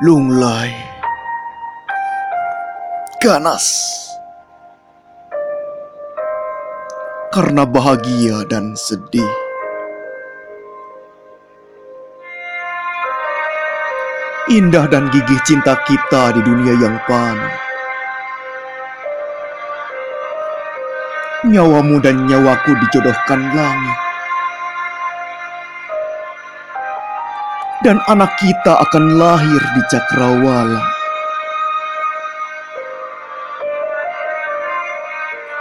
[0.00, 0.72] lunglai,
[3.20, 3.68] ganas,
[7.28, 9.28] karena bahagia dan sedih.
[14.48, 17.56] Indah dan gigih cinta kita di dunia yang panas.
[21.52, 24.11] Nyawamu dan nyawaku dijodohkan langit.
[27.82, 30.86] Dan anak kita akan lahir di cakrawala.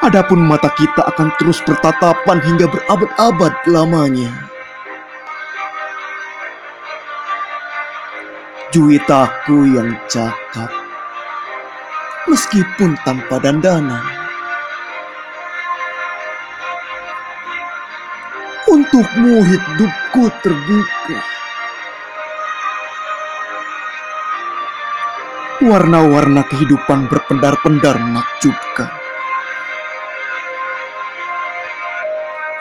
[0.06, 4.30] Adapun mata kita akan terus bertatapan hingga berabad-abad lamanya.
[8.70, 10.70] Juwitaku yang cakap,
[12.30, 14.06] meskipun tanpa dandanan.
[18.70, 21.41] Untukmu hidupku terbuka.
[25.62, 28.90] Warna-warna kehidupan berpendar-pendar menakjubkan.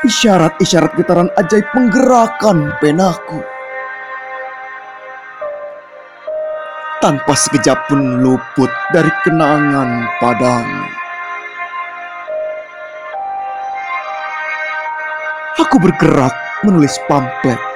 [0.04, 3.40] Isyarat-isyarat getaran ajaib menggerakkan penaku.
[7.00, 10.84] Tanpa sekejap pun luput dari kenangan padamu.
[15.56, 16.36] Aku bergerak
[16.68, 17.69] menulis pamflet.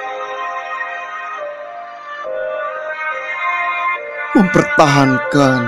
[4.35, 5.61] Mempertahankan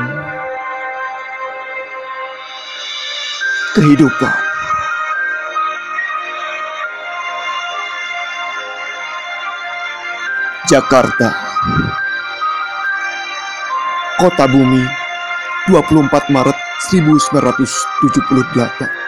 [3.79, 4.35] kehidupan.
[10.67, 11.31] Jakarta
[14.19, 14.83] Kota Bumi
[15.71, 16.59] 24 Maret
[16.91, 19.06] 1978